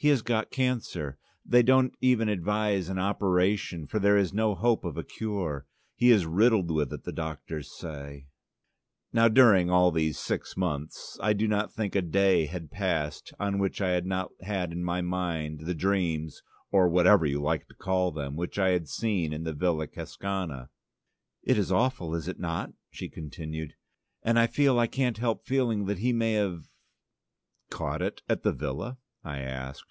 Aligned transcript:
He 0.00 0.10
has 0.10 0.22
got 0.22 0.52
cancer. 0.52 1.18
They 1.44 1.64
don't 1.64 1.92
even 2.00 2.28
advise 2.28 2.88
an 2.88 3.00
operation, 3.00 3.88
for 3.88 3.98
there 3.98 4.16
is 4.16 4.32
no 4.32 4.54
hope 4.54 4.84
of 4.84 4.96
a 4.96 5.02
cure: 5.02 5.66
he 5.96 6.12
is 6.12 6.24
riddled 6.24 6.70
with 6.70 6.92
it, 6.92 7.02
the 7.02 7.10
doctors 7.10 7.76
say." 7.76 8.28
Now 9.12 9.26
during 9.26 9.70
all 9.70 9.90
these 9.90 10.16
six 10.16 10.56
months 10.56 11.18
I 11.20 11.32
do 11.32 11.48
not 11.48 11.72
think 11.72 11.96
a 11.96 12.00
day 12.00 12.46
had 12.46 12.70
passed 12.70 13.32
on 13.40 13.58
which 13.58 13.80
I 13.80 13.88
had 13.88 14.06
not 14.06 14.30
had 14.42 14.70
in 14.70 14.84
my 14.84 15.00
mind 15.00 15.66
the 15.66 15.74
dreams 15.74 16.44
(or 16.70 16.88
whatever 16.88 17.26
you 17.26 17.42
like 17.42 17.66
to 17.66 17.74
call 17.74 18.12
them) 18.12 18.36
which 18.36 18.56
I 18.56 18.68
had 18.68 18.86
seen 18.88 19.32
in 19.32 19.42
the 19.42 19.52
Villa 19.52 19.88
Cascana. 19.88 20.68
"It 21.42 21.58
is 21.58 21.72
awful, 21.72 22.14
is 22.14 22.28
it 22.28 22.38
not?" 22.38 22.72
she 22.92 23.08
continued, 23.08 23.74
"and 24.22 24.38
I 24.38 24.46
feel 24.46 24.78
I 24.78 24.86
can't 24.86 25.18
help 25.18 25.44
feeling, 25.44 25.86
that 25.86 25.98
he 25.98 26.12
may 26.12 26.34
have" 26.34 26.68
"Caught 27.70 28.02
it 28.02 28.22
at 28.28 28.44
the 28.44 28.52
villa?" 28.52 28.98
I 29.24 29.40
asked. 29.40 29.82